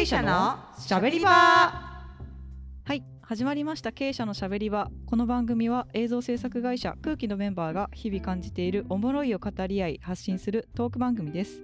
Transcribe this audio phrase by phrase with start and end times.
[0.00, 1.28] 経営者のしゃべり場。
[1.28, 3.92] はい始まりました。
[3.92, 4.90] 経営者のしゃべり場。
[5.04, 11.60] この番組は映像制作会社空気のメンバーが日々感じているおもろいを語り合い発信するトーク番組です。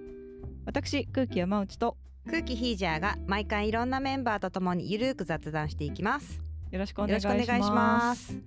[0.67, 1.97] 私空気山内と
[2.27, 6.39] 空気ヒージャーが毎回いろんなメンバーとともにゆるく雑談していきます。
[6.69, 7.41] よろしくおよろ願いします。
[7.41, 8.37] しくお願いします。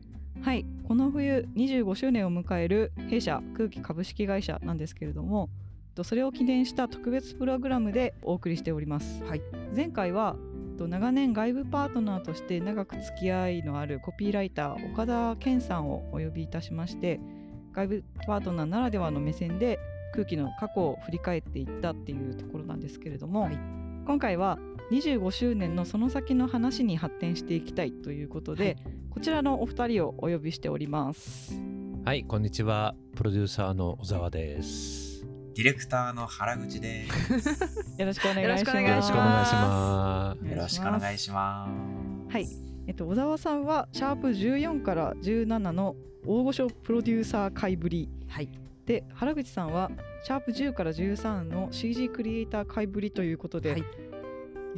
[0.43, 5.51] はいこの冬25周年を迎える弊社空気株式会社なんですけれども
[6.01, 9.43] とそれを記念した特別プログラムでお送りしております、はい
[9.75, 10.35] 前回は
[10.79, 17.21] と長年外部パートナーとして長く付き合いのあるコピーライター岡田健さんをお呼びいたしまして
[17.73, 19.79] 外部パートナーならではの目線で
[20.13, 23.59] 空気の過去を振り返っていったっていうところなんですけれども、はい
[24.07, 24.59] 今回は
[24.91, 28.77] 25周年のその先の話に発展していきたいということで、
[29.11, 31.55] こちらのお二人をお呼びしております。
[32.05, 32.97] はい、こんにちは。
[33.15, 35.10] プロデューサーの小沢です。
[35.61, 37.05] ディレクターの原口で
[37.39, 38.01] す。
[38.01, 38.81] よろしくお願いします。
[38.81, 41.69] よろしくお願いしまよろしくお願いしま
[42.31, 42.33] す。
[42.33, 42.49] はい、
[42.87, 48.09] えっと小沢さんはシャープ14から17の大御所プロデューサー会ぶり。
[48.27, 48.49] はい。
[48.87, 49.91] で原口さんは
[50.25, 53.81] シャープ10から13の CG クリエイター会ぶりということで、はい。
[53.81, 53.85] い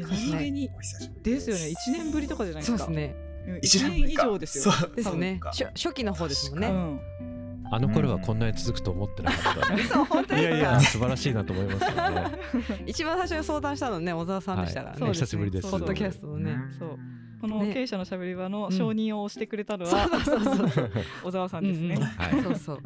[0.00, 1.62] やそうですね何気にお久しぶりですよね。
[1.62, 2.78] 1年ぶりとかじゃないですか。
[2.78, 3.14] そうですね。
[3.46, 4.72] うん一1年以上ですよ。
[4.72, 5.38] そうですね。
[5.44, 6.68] 初初期の方ですもんね。
[7.74, 9.74] あの頃はこんなに続くと思ってなかった。
[9.74, 10.40] 嘘本当ですか？
[10.40, 12.24] いやいや、素晴らしいなと思いますよね。
[12.86, 15.70] 一番最初に相談したのね小沢さんでしたからね、そうですね久しぶりです。
[15.70, 16.56] そうポッドキャストのね。
[16.78, 16.98] そう。
[17.40, 17.72] このね。
[17.72, 20.90] 経営者のしゃべり場の承認をしてくれたのは、そうそうそう
[21.24, 21.94] 小沢さんですね。
[21.96, 22.08] うんうん。
[22.08, 22.42] はい。
[22.42, 22.78] そうそう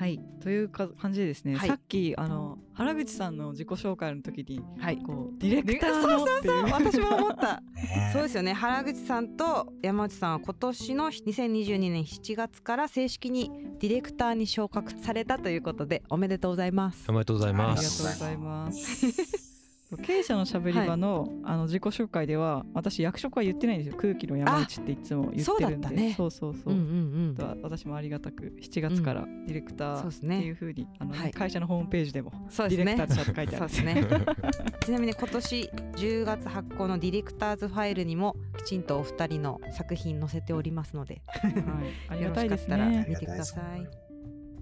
[0.00, 0.18] はい。
[0.42, 1.68] というか感じでですね、はい。
[1.68, 4.96] さっきあの原口さんの自己紹介の時にはい。
[4.96, 6.64] こうディレクターのっていう。
[6.72, 7.60] 私も思った。
[7.60, 8.10] ね。
[8.10, 8.54] そうですよね。
[8.54, 17.04] 原口さんと山内さんは今年の2022年7月から正式にディレクターに昇格されたということでおめでとうございます。
[17.06, 18.02] おめでとうございありがとます。
[18.02, 19.39] うございます。
[19.98, 23.96] 経営者のしゃべり場の,、あの自己紹介では私役職は言ってないんですよ。
[23.96, 25.44] 空気の山内っていつも言ってるんで。
[25.44, 26.54] そうだったねそうそう。
[26.54, 26.82] そう、うんう
[27.32, 31.30] んとは私もありがたく7月からディレクターっていうふうに、あのはい。
[31.32, 32.96] 会社のホームページでもそうですね。
[32.96, 33.68] ディレクター書いてある。
[33.68, 34.04] すね。
[34.84, 41.22] ちなみに今年10月発行のディレクターズファイルにもきちんとお二人の作品載せておりますので。
[41.26, 41.54] はい、
[42.08, 44.09] ありよろがたいですしかったらね見てください。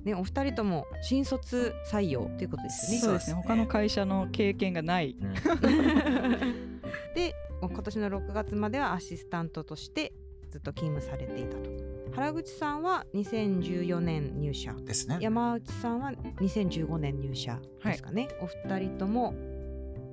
[0.09, 2.99] ね、お二人とも新卒採用ということですよね。
[2.99, 3.35] そうですね。
[3.35, 5.17] 他の会社の経験がない。
[5.21, 5.35] うん。
[7.15, 10.13] で今年の6月まではアシスタントとして
[10.49, 11.71] ずっと勤務されていたと。
[12.15, 14.73] 原口さんは2014年入社。
[14.73, 15.19] ですね。
[15.21, 19.35] 山内さんは2015年入社ですかね、お二人とも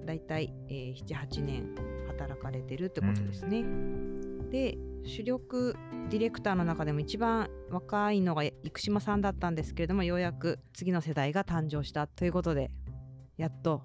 [0.05, 1.75] だいたい、えー、78年
[2.07, 3.63] 働かれてるってことですね、
[4.51, 5.75] で主力
[6.09, 12.71] ディレクターの中でも一番若いのが生島さんだったんですけれどもようやく次の世代が誕生したということで
[13.37, 13.83] やっと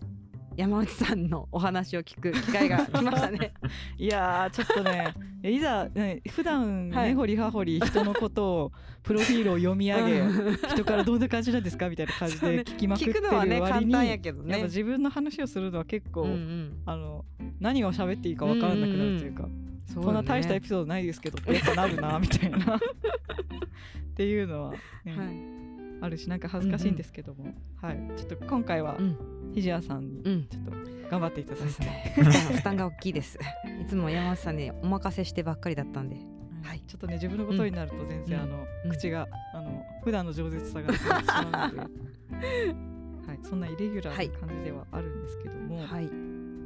[0.56, 3.54] 山内さんのお話を聞く機会が来ましたね。
[3.96, 8.72] いやーちょっとねいざ、ね、普段はい根掘り葉掘り人のことを
[9.02, 10.22] プロフィールを読み上げ
[10.68, 14.62] 人からどんな感じなんですかみたいな感じで聞きまくってる聞くのはね簡割に、単やけどやっぱね。
[14.64, 17.24] 自分の話をするのは結構、うんうんあの
[17.60, 22.76] 何を喋っていいか分からなくなるというか、そうこんな大したエよピソードないですけどやっぱなるなみたいな。
[22.76, 22.80] っ
[24.14, 25.60] ていうのは、ねねはい。
[26.02, 28.12] あるしなんか恥ずかしいんですけども、はい。
[28.16, 29.16] ちょっと今回はうん。
[29.52, 30.46] ひじやさんにうん。
[30.46, 30.70] ちょっと
[31.10, 32.14] 頑張っていただいて、ね。
[32.16, 33.38] 負担負担が大きいです。
[33.80, 36.16] いつも山内さんにお任せしてばっかりだったんで。
[36.62, 38.44] はい、ちょっとね自分のことになると全然、うん。
[38.44, 38.90] あの、うん。
[38.90, 41.80] 口があの普段の饒舌さがしまうので、
[43.26, 46.08] はい、そんなイレギュラーな感じではあるんですけども、はい。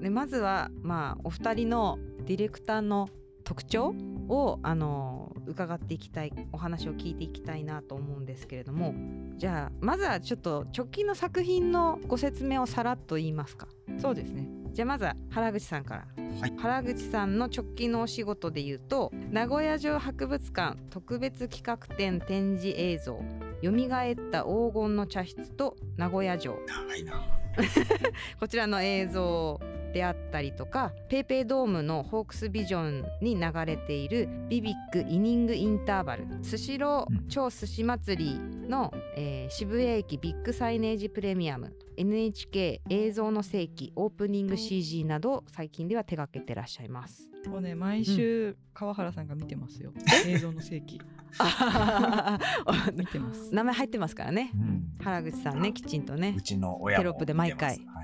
[0.02, 3.08] でまずはまあお二人のディレクターの
[3.44, 3.94] 特徴
[4.28, 8.94] をあの伺っていきたいお話を聞いていきたいなと思うんですけれども
[9.36, 13.68] じゃあまずはちょっと直近の作品のご説明をさらっと言いますか。
[13.98, 14.48] そうですね。
[14.72, 16.06] じゃあまずは原口さんから、
[16.40, 16.52] はい。
[16.56, 23.20] 原口さんの直近のお仕事で言うと名古屋城博物館特別企画展展示映像
[23.62, 26.56] 蘇った黄金の茶室と名古屋城。
[26.66, 27.22] 長いな。
[28.40, 29.60] こちらの映像
[29.94, 37.28] であったりとかペイペイドームのホークスビジョンに流れているビビックイニングインターバルスシローうん。
[37.28, 38.38] 超寿司祭り
[38.68, 47.28] の、えー渋谷駅ビッグサイネージプレミアム NHK 映像の世紀オープニング CG など最近では手掛けてらっしゃいます。
[47.46, 49.92] もうね毎週川原さんが見てますよ、
[50.26, 50.98] 映像の世紀。
[52.94, 53.54] 見てます。
[53.54, 54.50] 名前入ってますからね。
[54.54, 54.84] うん。
[54.98, 56.34] 原口さんねきちんとね。
[56.36, 56.42] う。
[56.42, 57.78] ちの親もテロップで毎回。
[57.94, 58.03] は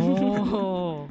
[0.00, 1.08] お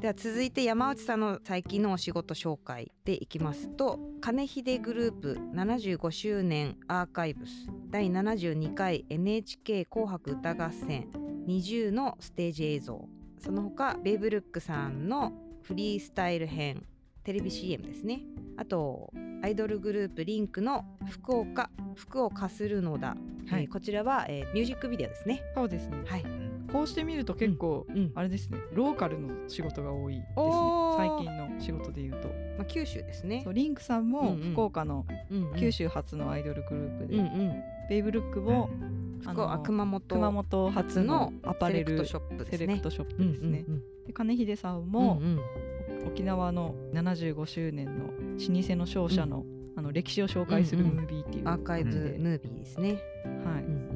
[0.00, 11.08] では続いて山内さんの最近のお仕事紹介でいきますと金秀グループ75周年アーカイブス第72回 NHK 紅白歌合戦
[11.46, 13.08] 20のステージ映像。
[13.38, 15.32] その他ベイブルックさんの
[15.62, 16.84] フリースタイル編
[17.24, 18.20] テレビ CM ですね。
[18.56, 19.12] あと
[19.42, 23.16] アイドルグループリンクの福岡福を貸するのだ、
[23.48, 23.62] はい。
[23.62, 25.42] えーこちらは、えーミュージックビデオですね。
[25.54, 26.02] そうですね。
[26.06, 26.24] はい、
[26.72, 30.34] こうして見ると結構、うんあれですねローカルの仕事が多いですね。
[30.96, 32.28] 最近の仕事で言うと。
[32.58, 33.42] まあ、九州ですね。
[33.44, 34.52] そうリンクさんもうんうん。
[34.52, 35.56] 福岡のうんうん。
[35.56, 37.62] 九州初のアイドルグループで、うんうん。
[37.88, 38.70] ベイブルックも
[39.26, 42.58] あ福岡の熊本熊本初のアパレルセレクトショップですね。
[42.58, 43.64] セレクトショップですね。
[43.66, 45.40] うんうんで金秀さんうんも、うん
[46.00, 46.08] うん。
[46.08, 49.44] 沖縄の75周年の老舗の商社の,、
[49.76, 52.88] あの歴史を紹介するうんうんムービーっていうアーカイブムービーですね。
[53.44, 53.64] はい。
[53.64, 53.89] うんうん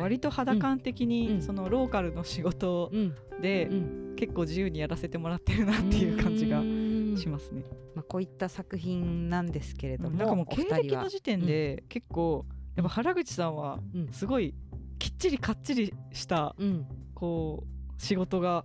[0.00, 1.42] 割と肌感的に、うん。
[1.42, 3.14] そのローカルの仕事うん。
[3.40, 7.16] で、うん結構自由にやらせてもらってるなっていう感じがうん。
[7.18, 7.64] しますね。
[7.94, 12.46] まあ、こういった作品なんですけれども、なんかもう経歴の時点で結構
[12.76, 14.54] やっぱ原口さんはうんすごい
[14.98, 16.86] きっちりかっちりしたうん。
[17.14, 18.64] こう仕事が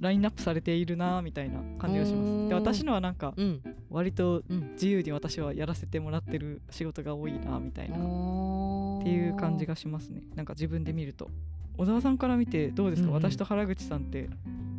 [0.00, 2.48] ラインナップされているなみたいな感じがします。
[2.48, 3.62] で私のはなんかうん。
[3.90, 4.72] 割とうん。
[4.72, 7.96] 自由に私はやらせてもらってる仕事が多いなみたいな
[9.08, 10.22] っていう感じがしますね。
[10.34, 11.30] なんか自分で見ると。
[11.78, 13.22] 小沢さんから見てどうですか、うんうん。
[13.22, 14.28] 私と原口さんって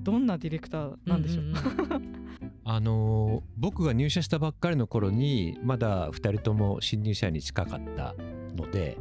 [0.04, 1.56] どんなディレクターなんでしょう、んんん。
[2.66, 8.16] あのー僕が入社したばっかりの頃にまだ2人とも新入社員に近かった
[8.56, 8.98] ので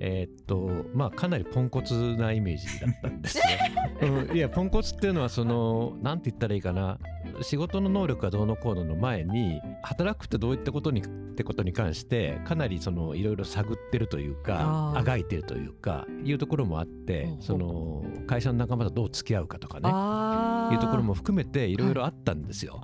[0.00, 3.74] えーっとまあかなりポンコツなイメージだったんですね。
[4.30, 6.98] うん、いやポンコツっていうのはそのなんて言ったらいいかな
[7.42, 22.80] 仕事の能力がどうのこうのの前に働くってどういったことにってことに関してかなりそのいろいろ探ってるというかあがいてるというかいうところもあってその会社の仲間とどう付き合うかとかねいうところも含めていろいろあったんですよ。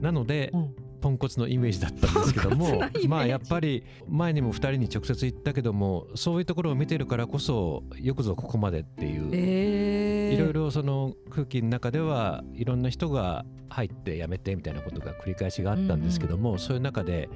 [0.00, 17.28] なので、うんポンコツのイメージだったんですけどもまあやっぱり前にも2人に直接言ったけどもそういうところを見てるからこそよくぞここまでっていう、えー、いろいろその空気の中ではいろんな人が入って辞めてみたいなことが繰り返しがあったんですけども、そういう中で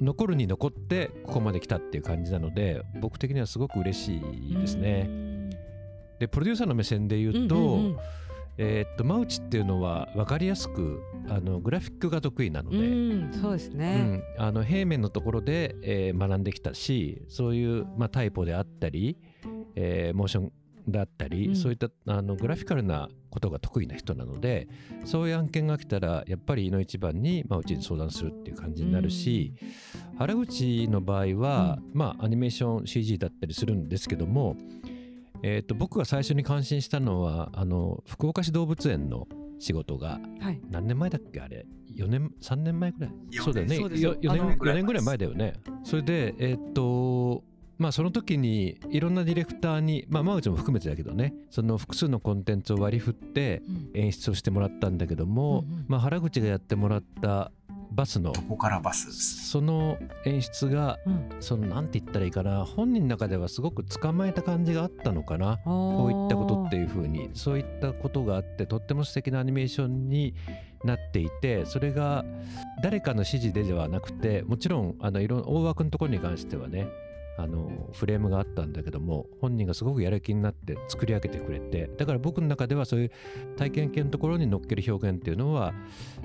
[0.00, 5.50] 残るに残ってここまで来たっていう感じなので僕的にはすごく嬉しいですね。
[6.18, 7.96] でプロデューサーの目線で言うと、うんうんうん
[8.58, 12.80] えーっとマウチっていうのは分かりやすくあのグラフィックが得意なので、う
[13.28, 13.96] ん、そうですうね。
[13.96, 19.16] ん、あの平面のところで、えー学んできたしそういう、まあ、タイポであったり、
[19.76, 20.52] えーモーション
[20.88, 21.56] だったり、うん。
[21.56, 24.66] そういったあのグラフィカルなことが得意な人なので
[25.04, 29.54] そういう案件が来たらやっぱり井の一番に、まあ、うちに相談するっていう感じになるし、
[30.18, 34.56] 原口の場合は、まあアニメーション CG だったりするんですけども、
[35.42, 39.26] えー、と僕が最初に感心したのはあの福岡市動物園の
[39.58, 40.60] 仕事がはい。
[40.70, 41.40] 何年前だっけ？
[41.40, 41.66] あれ。
[41.96, 43.12] 4年3年前ぐらい？
[43.32, 43.76] そうだよね。
[43.76, 44.14] そうですよ。
[44.14, 45.54] 4あの年 ,4 年ぐらい前だよね。
[45.84, 47.44] それでえーっと
[47.78, 51.34] まあその時にいろんなディレクターにまあ真内も含めてだけどね。
[51.50, 53.62] その複数のコンテンツを割り振って
[53.94, 54.00] うん。
[54.00, 55.84] 演出をしてもらったんだけども、うんうん。
[55.88, 57.50] まあ原口がやってもらった
[57.92, 58.32] バスの。
[58.32, 59.12] ここからバス？
[59.48, 61.28] その演出がうん。
[61.40, 62.64] そのなんて言ったらいいかな。
[62.64, 65.58] 本人の中ではすごく捕まえた感じがあったのかな。
[65.64, 67.30] こういったことっていうふうに。
[67.34, 70.34] そういったことがあってとっても素敵なアニメーションに
[70.84, 72.24] なっていてそれが
[72.82, 76.88] 誰かの指示でではなくてもちろんあのいろん大枠のところに関してはね
[77.38, 81.90] あのフレームがあったんだけども本人がすごくやる気になって作り上げてくれて。
[81.98, 83.10] だから僕の中ではそういう
[83.56, 85.72] 体験系のところに乗っける表現っていうのは、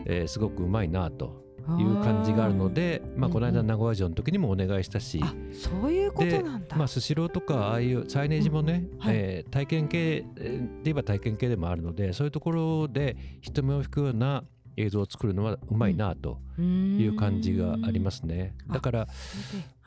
[0.05, 1.44] えーすごくうまいなと
[1.79, 6.75] いう感じがあるのでまあ、この間名古屋城の時にもお願いしたし、あ、そういうことなんだ。
[6.75, 9.15] まあ、スシローとかああいうサイネージもね、うんはい。
[9.15, 14.43] えー体験系えーで言えば体験系でもあるのでそういうところで人目を引くような
[14.77, 18.53] 映像を作るのはうまいなといいう感じがありますね。
[18.67, 18.73] うん。
[18.73, 19.07] だから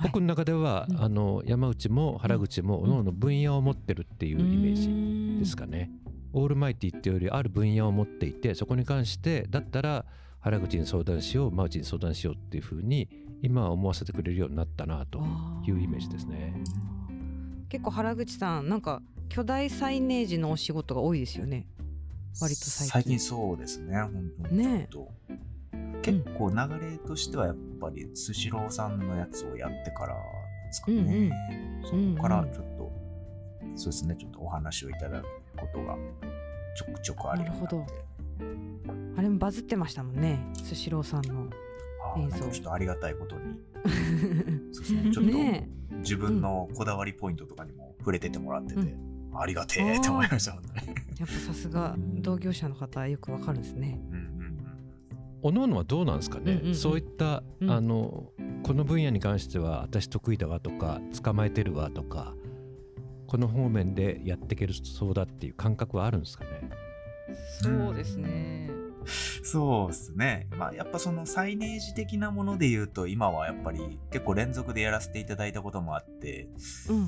[0.02, 1.02] 僕の中では、うん。
[1.02, 5.90] あの山内も原口も各々分野を持ってるっていうイメージジですかね。
[6.32, 10.04] オールマイティっていうよりある分野を持っていてそこに関してだったら
[10.40, 13.08] 原口に相談しよう真内に相談しようっていうふうに
[13.42, 15.20] 今は思わせてくれるようになったなと
[15.66, 16.54] いうイメージですね。
[17.68, 21.66] 結構原口さんなんか巨大サイネージのお仕事が多いですよね。
[22.40, 22.92] 割と最近。
[22.92, 24.88] 最近そうですね本当にね。
[26.02, 31.30] 結構流れとしてはやっぱりスシローさんのやつをやってからですかね、
[31.82, 32.92] そこからちょっと、
[33.74, 35.24] そうですねちょっとお話をいただく
[35.56, 35.96] ことが
[36.76, 37.76] ちょくちょくあるようになって
[38.86, 40.38] なるあれもバズってましたもんね。
[40.62, 41.50] スシローさんの。
[42.18, 42.50] 映像。
[42.52, 43.58] ちょっとありがたいことに。
[44.70, 48.96] そうですねちょっとね自分のこだわりポイントとかにも触れててもらってて、う
[49.34, 50.90] ありがてえって思いました本当に。
[50.90, 54.00] え、やっぱさすが同業者の方よくわかるんですね。
[54.12, 54.58] うんうんうん。
[55.42, 56.74] おのおのはどうなんですかね、うんうんうん。
[56.76, 57.70] そういった、うん。
[57.72, 58.32] あの
[58.62, 62.36] この分野に関しては私得意だわとか捕まえてるわとか
[63.26, 66.70] この方面でやっていけるそうだっていう感覚はあるんですかね？
[67.62, 68.77] そうですね
[69.42, 70.48] そうですね。
[70.58, 76.48] まあやっぱそのサイネージ的なもので言うと今はやっぱり結構連続でやらせていただいたこともあって、
[76.88, 77.06] うんうん。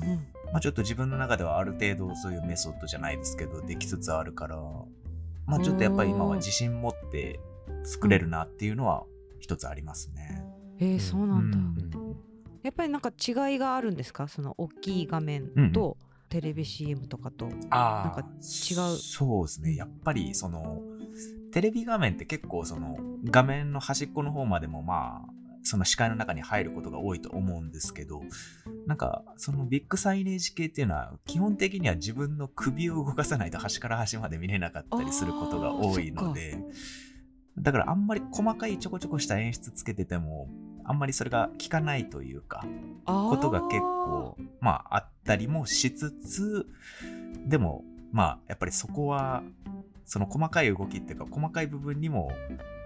[0.51, 4.57] まあちょっと自分の中ではある程度そういうメソッドじゃないですけどできつつあるから、
[5.45, 7.39] まあちょっとやっぱり今は自信持って
[7.83, 9.05] 作れるなっていうのは
[9.39, 10.43] 一つありますね。
[10.79, 12.15] えー、そうなんだ、うん。
[12.63, 14.27] やっぱりなんか違いがあるんですか？
[14.27, 15.97] その大きい画面と
[16.29, 18.97] テレビ CM とかと、なんか違う。
[18.97, 19.75] そうですね。
[19.75, 20.81] やっぱりその
[21.51, 25.29] テレビ画面って結構その画面の端っこの方までもまあ
[25.63, 28.23] その視界の中に入ることが多いと思うんですけど、
[28.87, 36.57] なんかそのビッグサイネージ系っていうのは基本的には自分の首を動かさないと端から端まで見れなかったりすることが多いので、
[37.59, 40.49] だからあんまり細かいちょこちょこした演出つけてても、
[40.83, 42.65] あんまりそれが効かないというか、
[43.05, 46.65] ことが結構まああったりもしつつ
[47.45, 49.43] でもまあやっぱりそこは
[50.05, 52.31] その細かい動きっていうか細かい部分にも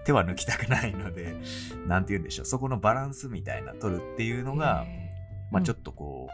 [0.05, 1.35] 手は抜きたくないので
[1.87, 2.45] なんて言うんでしょう。
[2.45, 5.11] そこのバランスみたいな取るっていうのがへ
[5.51, 5.65] まあうん。
[5.65, 6.29] ちょっとこ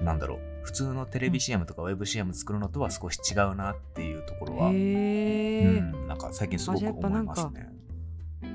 [0.00, 0.38] うなんだろう。
[0.62, 5.92] 普通のテレビ CM とかウェブ CM 作るのとは少し違うなっていうところは、ー。
[5.94, 7.68] うん、なんか最近すごく思ないますね。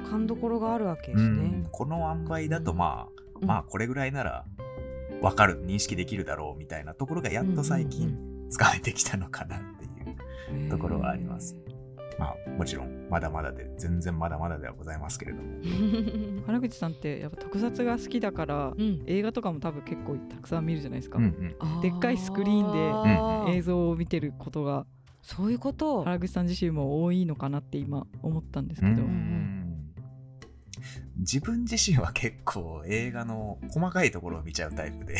[0.09, 1.47] 勘どころがあるわけでうすね。
[1.47, 3.47] ん、この塩梅だとまあ、うん。
[3.47, 4.45] まあこれぐらいなら
[5.21, 5.63] 分かる。
[5.65, 6.59] 認識できるだろう。
[6.59, 8.17] みたいなところがやっと最近
[8.49, 9.84] 使われてきたのかなって
[10.69, 11.55] ところはあります。
[12.17, 15.49] まあもちろんまだまだで全然まだまだではございますけれども。
[16.47, 19.03] 原口さんってやっぱ特撮が好きだからうん。
[19.05, 21.27] 映画とかも多分結構たくさん見るじゃないですか、うんう
[21.79, 21.81] ん。
[21.81, 24.85] でっかいスクリーンで映像を見てることが
[25.21, 26.03] そういうこと？
[26.03, 29.51] 原口さん自身も多いのかなって今思ったんですけど、うん
[31.17, 35.17] 自分自身は結構映画の細かいところを見ちゃうタイプで。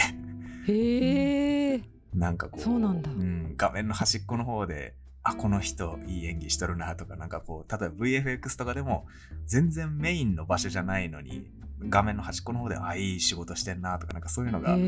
[0.68, 1.82] へえ
[2.14, 3.10] なんかこうそうなんだ。
[3.12, 3.56] ん。
[3.58, 4.94] 画面の端っこの方で
[5.26, 9.08] あこの人いい演技しとるなとかなんかこう例えば VFX とかでも
[9.48, 11.48] 全然メインの場所じゃないのに
[11.90, 14.84] 画面の端っこの方であいい仕事してんなとかなんかそういうのが見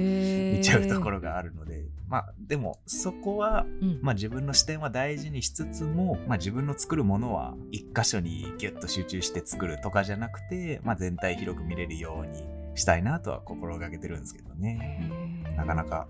[0.58, 12.44] 見ちゃうところがあるので、まあでもそこは、うんまあ、自分の視点は大事にしつつも、まあ、自分の作るものは一箇所にギュッと集中して作るとかじゃなくて、まあ、全体広く見れるように
[12.76, 15.12] したいなとは心がけてるんですけどね。
[15.58, 16.08] なかなか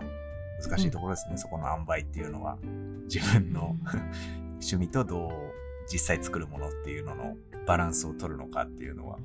[0.62, 2.58] 難しいところですね、そこの塩梅っていうのは。
[3.12, 3.76] 自分の
[4.60, 5.30] 趣味とどう
[5.90, 7.36] 実際作るものっていうのの
[7.66, 9.18] バランスを取るのかっていうのは。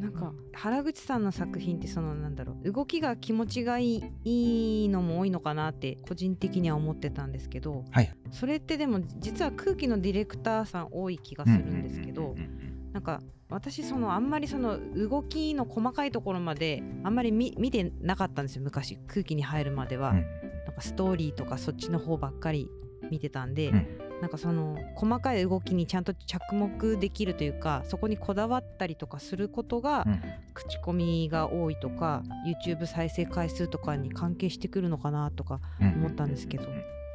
[0.00, 8.14] なんか原口さんの作品ってそのなんだろう動きが気持ちがいいいいのも多いのかなって個人的には思ってたんですけどはい。
[8.30, 13.20] それってでも実は空気のディレクターさん多い気がするんですけどうんうんうんなんか
[13.50, 18.96] 私そのあんまりその動きの細かいところまであんまり見見てなかったんですよ昔。
[19.08, 20.16] 空気に入るまでは、うん。
[20.64, 22.70] なんかストーリーとかそっちの方ばっかり
[23.10, 23.86] 見てたんで、うん。
[24.20, 30.22] なんかその細かい動きにちゃんと着目できるというかそこにこだわったりとかすることが、うん。
[30.54, 32.22] 口コミが多いとか
[32.64, 35.88] YouTube 再生回数とかに関係してくるのかなとかうん。
[35.94, 36.64] 思ったんですけど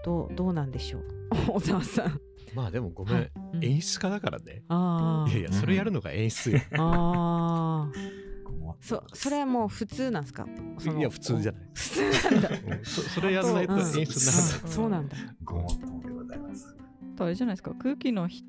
[0.03, 1.03] どうどうなんでしょう？
[1.55, 2.21] 小沢さん。
[2.55, 3.31] まあでもごめん、はい。
[3.53, 3.63] うん。
[3.63, 4.63] 演出家だからね。
[5.31, 6.59] いやいやそれやるのが演出よ。
[6.77, 8.43] あー。
[8.43, 10.45] こうそそれはもう普通なんですか？
[10.45, 11.61] いや普通じゃない。
[11.73, 12.49] 普通なんだ。
[12.77, 12.85] うん。
[12.85, 14.59] そそれやらないと演出にならない。
[14.61, 14.65] う。
[14.65, 15.17] んそうなんだ。
[15.43, 15.79] ごもっ。
[15.79, 16.75] ともでございます。
[17.13, 18.45] あとあれじゃないですか空気の人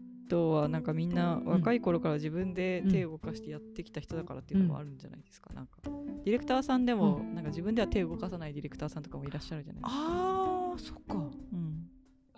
[0.52, 11.14] はなんかみんな若い頃から自分で手を動かしてやってきた人だからっていうのもあるんじゃないですか、なんかディレクターさんでも、うなんか自分では手を動かさないディレクターさんとかもいらっしゃるじゃないですか、あーそっか。
[11.49, 11.49] うん、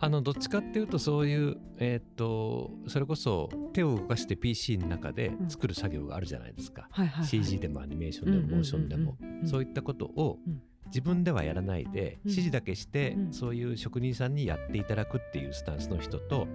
[0.05, 9.17] あのどっちかっていうとそういうえーっとそれこそ手を動かして PC の中で作る作業があるじゃないですか、はいはい、はい、CG でもアニメーションでもモーションでも。
[9.45, 10.61] そういいったことをうん。
[10.87, 12.31] 自分ではやらないでうん。
[12.31, 13.33] 指示だけしてうん。
[13.33, 16.49] そういう職人さんにやっていただくっていうスタンスの人と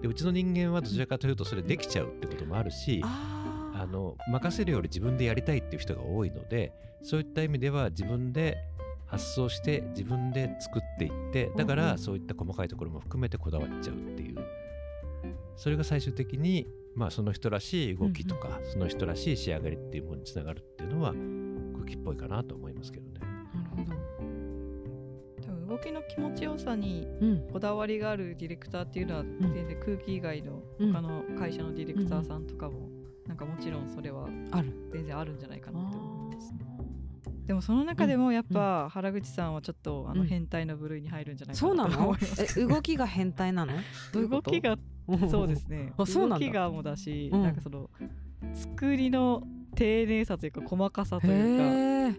[0.00, 8.56] でうちの人間はどちらかというとそれできちゃうってこともあるしあの任せるより自分でやりたいっていう人が多いのでそういった意味では自分で
[9.08, 11.78] 発想して自分で作っていってだかうん。
[11.80, 14.36] うんらそういった細かいところも含めてこだわっちゃうっていう。
[15.56, 21.12] それが最終的にまあその人らしい動きとかその人らしい仕上がりっていうものにつながるっていうのは
[21.74, 23.18] 空気っぽいかなと思いますけどね。
[23.20, 23.96] なるほど。
[25.42, 27.48] 多分動きの気持ちよさにうん。
[27.52, 32.88] こだわりがあるディレクターっていうのは全然空気以外のうん他の会社のディレクターさんとかも
[33.26, 34.72] なんかもちろんそれはある。
[34.92, 35.96] 全然あるんじゃないかなって。
[35.96, 35.97] 思いますあ
[37.48, 40.26] でもその中でもやっぱ原口さんはちょっとあのうん。
[40.28, 42.60] 変態の部類に入るんじゃないかそうなと思います。
[42.60, 43.72] え動きが変態なの？
[44.12, 44.76] 動きが
[45.30, 45.94] そうですね。
[45.96, 47.42] 動きがもだし、うん。
[47.42, 47.88] なんかその
[48.52, 49.42] 作りの
[49.74, 52.18] 丁寧さというか細かさというか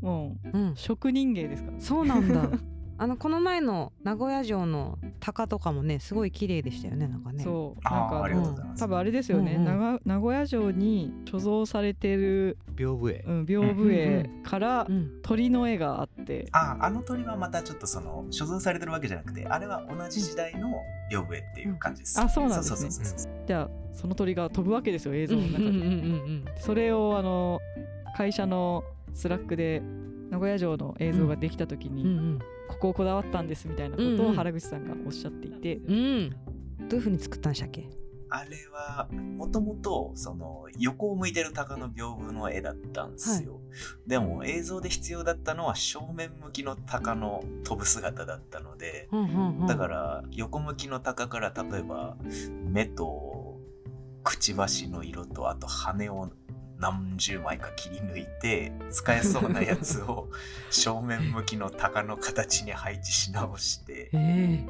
[0.00, 1.76] もううん、職人芸ですから。
[1.76, 2.48] ねそうなんだ
[3.02, 7.42] あのこの前の名古屋城の鷹とかもねすごい綺麗でしたよねなんかね。
[7.42, 7.82] そう。
[7.82, 8.80] なんかありがとうございます。
[8.80, 9.64] 多分あれですよね、うんうん。
[9.64, 13.24] 長名古屋城に所蔵されてる、屏風絵。
[13.26, 15.22] うん、屏風絵からうん。
[15.22, 20.68] 鳥の絵があって、ああの鳥はまたちょっとその所蔵されてるわけじゃなくてあれは同じ時代の
[21.10, 22.26] 屏風絵っていう感じです、うん。
[22.26, 22.76] あそうなんですね。
[22.76, 26.44] そうそうそうそうじゃあその鳥が飛ぶわけですよ映像の中で、うんうんうんうん。
[26.58, 27.60] それをあの
[28.14, 29.82] 会社のスラックで
[30.28, 32.38] 名古屋城の映像ができた時に、うんうん
[32.70, 35.94] ここをこだわったんですみたいなことを原口さんがおっしゃっていて、うん。
[35.94, 36.36] うん
[36.80, 37.88] どういう風に作ったんでしたっけ？
[38.30, 43.60] あれはもともとその横を向いてる鷹の屏風の絵だったんですよ、
[44.06, 49.66] でも映像で必要だったのは正面向きの鷹の飛ぶ姿だったのでうんうんうん。
[49.66, 52.16] だから横向きの鷹から例えば
[52.64, 53.60] 目と
[54.24, 56.30] くちばしの色とあと羽を
[56.80, 60.28] 何十枚か切り抜いて使えそうなやつを
[60.70, 64.64] 正面向きの鷹の形に配置し直してえ。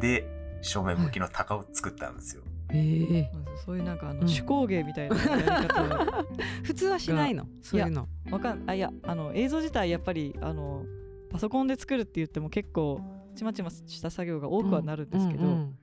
[0.00, 0.26] で
[0.62, 2.42] 正面向きの鷹を作ったんですよ。
[2.70, 2.78] え。
[2.78, 3.30] ええ。
[3.64, 4.26] そういうなんかあの、うん。
[4.26, 6.20] 手工芸みたいなやり方。
[6.20, 6.26] を
[6.62, 7.46] 普通はしないの？
[7.60, 8.08] そういうの。
[8.30, 10.84] わかんあいやあの映像自体やっぱりあの
[11.30, 13.00] パソコンで作るって言っても結構
[13.34, 15.78] ちまちました作業が多くはなるんですけど、うんうん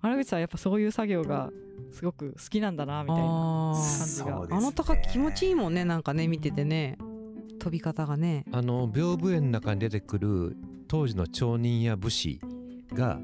[0.00, 1.50] 原口さんはやっぱそういう作業が
[1.92, 3.86] すごく好きなんだなみたいな感じが。
[3.86, 4.56] そうですね。
[4.56, 6.98] あの鷹気持ちいいもんねなんかね見ててね。
[7.58, 8.44] 飛び方がね。
[8.52, 10.56] あの屏風絵の中に出てくる
[10.88, 12.40] 当時の町人や武士
[12.94, 13.20] が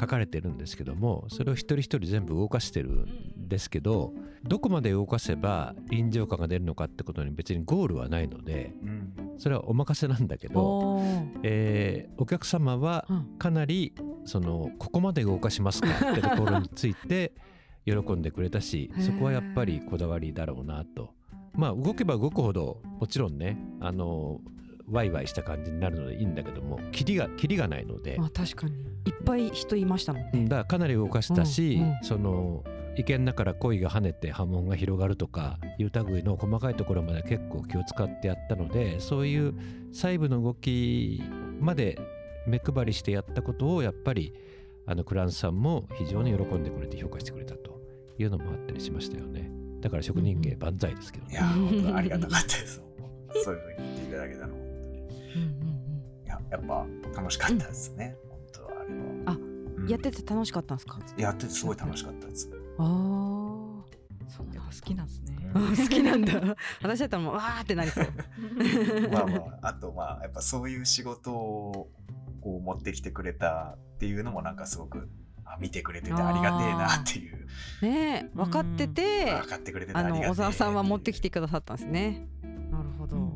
[0.00, 9.12] 書かれてるんですけどもそれを一人一人全部動かしてるんですけどどこまで動かせば臨場感が出るのかってことに別にゴールはないのでうん。
[9.38, 11.00] それはお任せなんだけど、
[11.42, 13.24] えーお客様はうん。
[13.38, 13.92] かなり
[14.30, 17.32] そのここまで動かしますかってところについて
[17.84, 21.10] 喜んでくれたし そこはやっぱりこだわりだろうなと。
[21.52, 24.40] まあ動けば動くほどもちろんねあの
[24.88, 28.16] ワイワイした感じになるのでいいんだけどもキリがキリがないので。
[28.18, 28.74] まあ確かに。
[29.06, 30.44] いっぱい人いましたもんね。
[30.44, 31.98] だからかなり動かしたし、うんうん。
[32.02, 32.62] その
[32.96, 39.54] 池の中から鯉が跳ねて波紋が広がるとかいう類の細かいところまで結構気を使ってやったのでそういう
[39.92, 41.20] 細部の動き
[41.60, 41.98] まで
[42.50, 44.34] 目配りしてやったことをやっぱり
[44.86, 47.80] あのクランさんも非常に喜んでくれて評価してくれたと
[48.18, 52.82] いうのもあったりしましたよねだから職人芸万歳ですけどね、いや本当ありがたかったです。
[53.44, 55.00] そういうふうに言っていただけたの本当に。
[55.36, 55.70] うんうん
[56.26, 56.86] いややっぱ
[57.18, 58.14] 楽しかったですね。
[58.28, 58.84] 本当あれは。
[59.26, 60.98] あうんうんやってて楽しかったんですか？
[61.16, 62.50] やっててすごい楽しかったです。
[62.76, 62.86] ああ
[64.28, 65.38] そうやっぱ好きなんですね。
[65.54, 68.04] 好きなんだ私だったらもうわーってなりそう
[69.10, 71.88] まあまあ、あとまあ、やっぱそういう仕事を
[72.40, 75.08] こう持ってきてくれたっていうのもなんかすごく、
[75.44, 77.46] あ見てくれててありがてえなっていう、
[77.82, 82.26] ねえ分かってて分かってくれててあありがてえの小沢さんは持ってきてくださったんですね。
[82.70, 83.22] なるほど、うん。
[83.22, 83.30] うん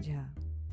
[0.00, 0.24] じゃあ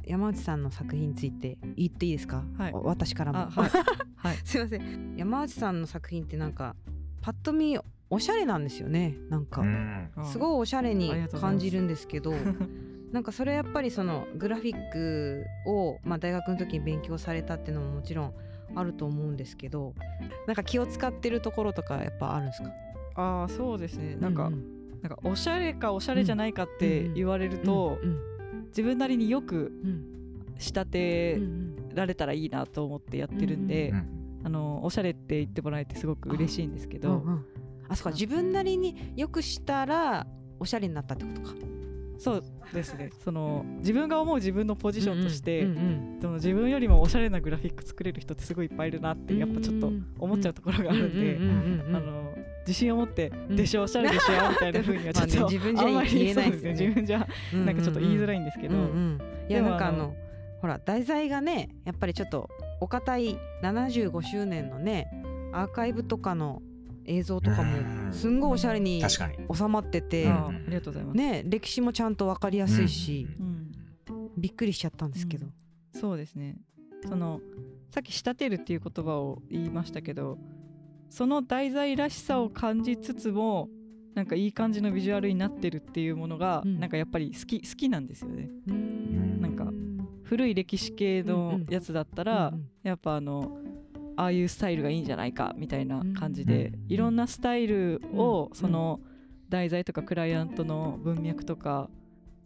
[0.03, 2.73] 山内さんの作品について言っていいですか、はい。
[2.73, 3.71] お私からも、あはい。
[4.17, 4.37] はい。
[4.43, 5.15] すいません。
[5.15, 6.75] 山内さんの作品ってなんか
[7.21, 7.79] パッと見
[8.09, 9.15] おしゃれなんですよね。
[9.29, 10.09] なんか、うん。
[10.25, 12.33] すごいおしゃれに感じるんですけど
[13.11, 18.33] なんかそれやっぱりそのグラフィックを、まあ、大学の時に勉強されたっていうのももちろん
[18.75, 19.93] あると思うんですけど
[20.47, 22.71] なんか気を使ってるところとかやっぱあるんですか？
[23.15, 24.15] ああそうですね。
[24.15, 24.51] なんか、う
[25.01, 28.19] なんかおしゃれかおしゃれじゃないかって言われると、うん
[28.67, 30.05] 自分なりによくうん。
[30.57, 37.45] 仕立うんてうんられたらいいなと思ってやってるんで、うんあのおしゃれって言ってもらえてすごく嬉しいんですけど、うんうん。
[37.89, 38.11] あそうか。
[38.11, 40.25] 自分なりによくしたら
[40.59, 41.53] おしゃれになったってことか
[42.21, 43.09] そうですね。
[43.23, 46.19] その自分が思う自分のポジションとして、うんうん。
[46.19, 51.37] でも自分よりもおしゃれなグラフィック作れる人ってすごいいっぱいいるなってやっぱちょっと思っちゃうところがあるんで、
[51.97, 52.35] あの
[52.67, 53.55] 自信を持ってうん。
[53.55, 56.79] でしょおしゃれでしょみたいな風にはちょっと、まあね自分じゃ言えないですよね。
[56.79, 59.21] 自分じゃなんかちょっと言いづらいんですけど、うんうん。
[59.49, 60.15] いやなんかあのあの
[60.61, 62.47] ほら題材がねやっぱりちょっと
[62.79, 65.07] お堅い75周年のね
[65.53, 66.61] アーカイブとかの
[67.05, 68.07] 映像とかうん。
[68.07, 69.03] もすんごいおしゃれに。
[69.09, 73.71] 収まっててあありがとうございます、ね歴史もちゃんと分かりやすいしうん。
[74.37, 75.47] びっくりしちゃったんですけど。
[75.93, 76.57] そうですね。
[77.07, 77.41] その
[77.89, 80.37] さっき仕立てるっていう言葉を言いましたけど
[81.09, 83.69] その題材らしさを感じつつも
[84.13, 86.79] なんかいい感じのビジュアルになってるっていうものが、うん。
[86.79, 88.49] なんかやっぱり好き好きなんですよね。
[88.67, 89.41] うん。
[89.41, 89.71] なんか
[90.23, 92.67] 古い歴史系のやつだったら、うんうん。
[92.83, 93.57] やっぱあの
[94.15, 96.93] ああいうスタイルがいいんじゃないかみたいな感じで、うん。
[96.93, 98.55] いろんなスタイルをうん。
[98.55, 98.99] その
[99.49, 101.89] 題材とかクライアントの文脈とか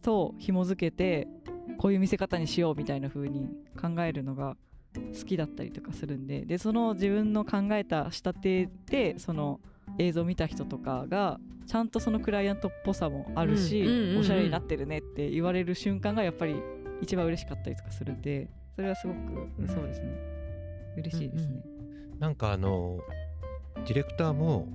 [0.02, 1.28] と紐づけて
[1.78, 3.48] こういう見せ方にしようみたいな風に
[3.80, 4.58] 考えるのが
[5.18, 9.60] 好きだったりとかするんででその自分の考えた仕立てでその
[10.00, 16.56] 映像を見た人とかがちゃんとそのクライアントっぽさもあるし、おしゃれになってるねって言われる瞬間がやっぱり
[17.02, 19.18] 一番嬉しかったりとかするんでそれはすごく、
[19.60, 19.68] うん。
[19.68, 20.35] そうですね
[20.98, 21.64] 嬉しいですね、
[22.20, 23.00] なんかあの
[23.86, 24.68] ディレクターも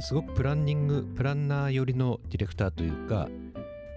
[0.00, 3.28] すごくプランニングプランナー寄りのディレクターというか、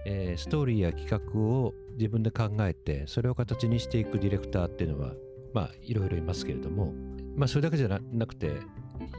[0.06, 5.12] えーストーリーや企画を自分で考えてそれを形にしていくディレクターっていうのは
[5.52, 6.92] まあいろいろいますけれども
[7.36, 8.52] まあそれだけじゃななくて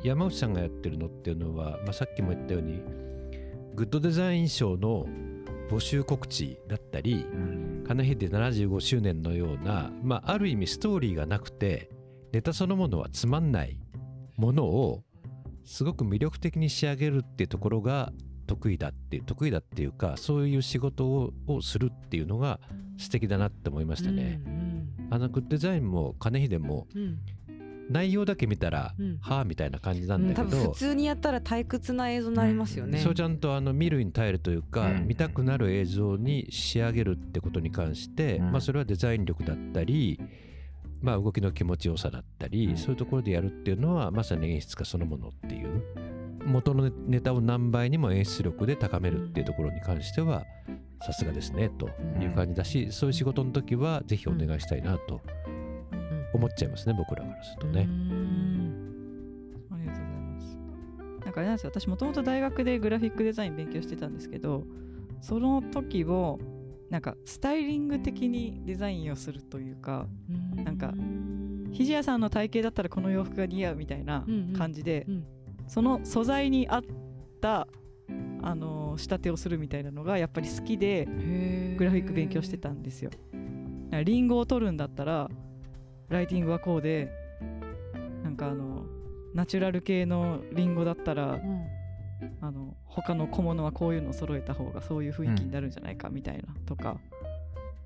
[0.03, 2.81] 山内さんがやってるのっていうのは、まあ、さっきも言ったように
[3.75, 5.07] グッドデザイン賞の
[5.69, 7.75] 募集告知だったりうん。
[7.85, 11.89] 金秀75周年のような、まあ、ある意味ストーリーがなくて
[12.35, 13.79] ネタそのものはつまんない
[14.35, 15.05] ものを
[15.63, 18.11] すごく魅力的に仕上げるっていうところが
[18.45, 22.59] 得意だっていう得意だっていうかそういう仕事ををするっていうのが
[22.97, 24.41] 素敵だなって思いましたね。
[25.11, 27.19] あのグッドデザインも金秀もうんうん。
[27.89, 29.17] 内容だけ見たら、うん。
[29.21, 32.97] はあみたいな感じなうんんだけど、多分普通にやったら退屈な映像になりますよね。
[32.97, 35.07] そうちゃんとあの見るに耐えるというか、うん。
[35.07, 38.51] 見たくなる映像に仕上げるってことに関して、うん。
[38.51, 40.19] まあ、それはデザイン力だったり、
[41.01, 42.77] まあ、動きの気持ちよさだったり、うん。
[42.77, 45.83] そういうところでやるっていうのはまさに演出家そのものっていう
[46.45, 50.45] 元のネタを何倍にも演出力で高めるっていうところに関しては
[51.01, 51.89] さすがですねと
[52.21, 55.21] いう感じだし、そういう仕事の時はぜひお願いしたいなと
[56.33, 57.87] 思っちゃいますね、僕らからするとね。
[59.71, 60.57] ありがとうございます。
[61.25, 61.71] なんかあれなんですよ。
[61.73, 64.63] 私もともと大学でグラフィックデザイン勉強してたんですけど
[65.21, 66.39] その時を
[66.89, 70.07] なんかスタイリング的にデザインをするというか
[70.55, 70.93] なんか
[71.71, 74.25] 肘屋さんの体型だったらこの洋服が似合うみたいな
[74.57, 75.25] 感じで、うん。
[75.67, 76.81] その素材に合っ
[77.41, 77.67] た
[78.43, 81.05] あの仕立てをするみたいなのがやっぱり好きで
[81.77, 83.09] グラフィック勉強してたんですよ。
[84.03, 85.29] リンゴを取るんだったら
[86.09, 87.09] ライティングはこうで
[88.23, 88.85] なんかあの
[89.33, 91.65] ナチュラル系のリンゴだったらうん
[92.41, 96.97] あの他の小物はこういうのを揃えた方がそういう雰囲気になるんじゃないかみたいなとか、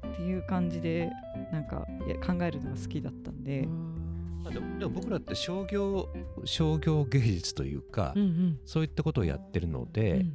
[0.07, 1.09] っていう感じで
[1.51, 3.67] なんかいや考えるのが好きだったんで、
[4.43, 6.09] まあでもでも僕らって商業
[6.45, 10.33] 商業芸術というか、うんそういったことをやってるのうで、ん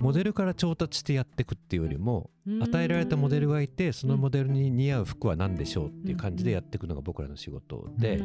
[0.00, 2.62] モデルから調達してやっていくっていうよりも、うん。
[2.62, 8.22] 与えられたモデルがいてそのモデルに似合う服は何でしょうっていう感じでやっていくのが僕らの仕事で、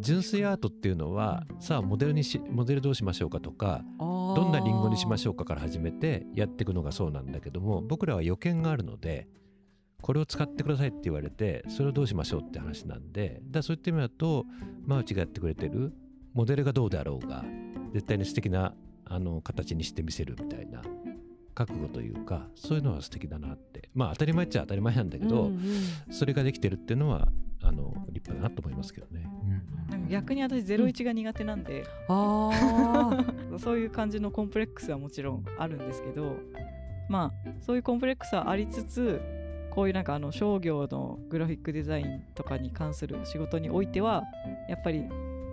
[0.00, 9.28] 純粋アートっていうのは、さあモデルにしモデルどうしましょうかとかどどんなリンゴにしましょうかから始めてやっていくのがそうなんだけども僕らは予見があるので
[10.02, 14.44] これを使ってくださいって言われてそれをどうしましょうって話なんでだからそういった意味だと
[14.84, 15.92] 真内がやってくれてる
[16.34, 17.44] モデルがどうであろうが
[17.92, 18.74] 絶対に素敵な
[19.06, 20.82] あの形にしてみせるみたいな
[21.54, 23.90] 覚悟というかそういうのは素敵だなって。
[23.94, 25.52] まあ当たり前っちゃ当たり前なんだけど、
[26.10, 27.28] それができてるっていうのは
[27.62, 29.26] あの立派だなと思いますけどね。
[29.88, 32.50] なんか逆に私01が苦手なんで、 あ
[33.54, 36.36] あそういう感じのコンプレックスはもちろんあるんですけど
[37.08, 39.20] まあそういうコンプレックスはありつつ
[39.70, 44.24] こういうなんかあの商業のグラフィックデザインとかに関する仕事においては
[44.68, 45.04] やっぱり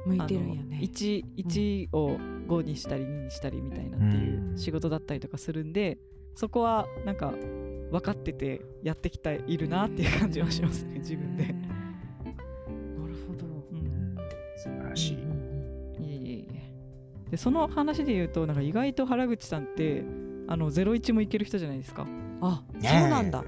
[0.06, 0.80] 向いてるんやね。
[0.82, 5.98] 1, 1を5にしたり2にしたりみたいなっていう仕事だったりとかするんで、
[6.36, 7.32] そこはなんか
[7.92, 11.44] 分かっててやってきているなっていう感じはしますね自分で。
[11.44, 11.56] なる
[13.28, 13.46] ほど。
[13.72, 14.16] うん。
[14.58, 15.14] 素晴らしい。
[15.14, 15.18] い
[16.02, 16.74] えいえいえ。
[17.32, 20.04] でその話で言うとなんか意外と原口さんって
[20.48, 22.08] あの01もいける人じゃないですか。
[22.42, 23.44] あねそうなんだ。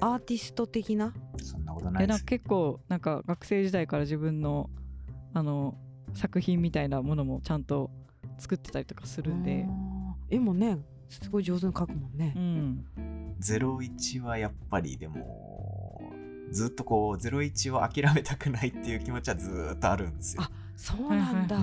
[0.00, 1.14] アーティスト的な？
[1.42, 2.24] そんなことないです。
[2.24, 4.70] 結構なんか学生時代から自分の
[5.34, 5.76] あの
[6.14, 7.90] 作品みたいなものもちゃんと
[8.38, 9.66] 作ってたりとかするんで、
[10.30, 12.34] 絵もねすごい上手に描くもんね。
[12.36, 12.86] うん、
[13.40, 16.12] 01はやっぱりでも、
[16.50, 20.42] ずっとこう、01を諦めたくないっていう気持ちはずーっとあるんですよ。
[20.76, 21.58] そうなんだ。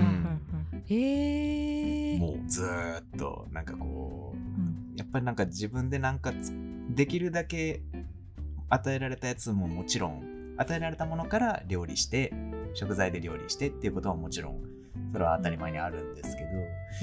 [0.87, 6.53] へえもうずーっと、なんかこう、うんやっぱりなんか自分でなんかつ
[6.89, 7.81] できるだけ
[8.69, 12.33] 与えられたやつももちろん与えられたものから料理して
[12.75, 14.61] 食材で料理してっていうことはもちろん
[15.11, 16.49] それは当たり前にあるんですけど、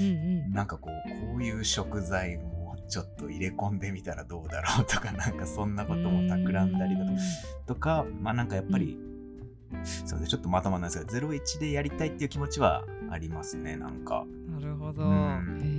[0.01, 0.51] うんうん。
[0.51, 7.05] なんかこうこういう食材もちょっと入れ込んでみたらどうだろうとか なんかそんなことも企んだりだ
[7.65, 8.99] とかまあなんかやっぱり、
[10.05, 14.25] そうねちょっとまとまらないですけど01でやりたいっていう気持ちはありますねなんか。
[14.47, 15.72] なるほど、うん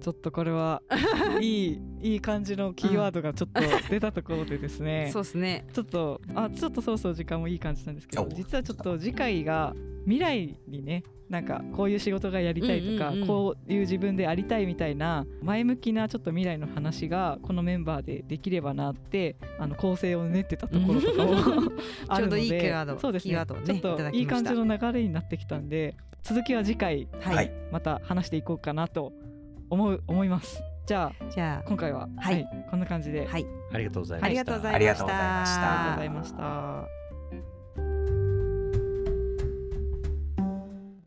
[0.00, 0.82] ちょっとこれは
[1.40, 5.66] いいいい感じのキーワードがちょっと出たところでですね、そうですね。
[5.72, 8.28] ちょっとあちょっとそろそろ時間もいい感じなんですけどお。
[8.28, 13.26] 実はちょっと次回が未来にねなんかこういう仕事がやりたいとか、うんうんうん。
[13.26, 21.32] こういう自分でありたいみたいな前向きなちょっと未来の話がこのメンバーでできればなってあの構成を練ってたところとかも
[22.08, 23.30] あるのでちょうどいいキーワードそうですね。
[23.30, 27.52] キーワードをねちょっといい感じの流れになってきたんで続きは次回はい、はい。
[27.72, 29.12] また話していこうかなと
[29.70, 30.62] 思う思います。
[30.86, 32.46] じゃあじゃ今回は、はい。
[32.70, 33.46] こんな感じで、あはい。
[33.72, 34.26] ありがとうございました。
[34.26, 35.04] ありがとうございました。
[35.04, 36.97] ありがとうございました。